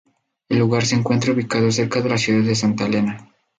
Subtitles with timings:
[0.49, 3.29] El lugar se encuentra ubicado cerca de la ciudad de Santa Elena.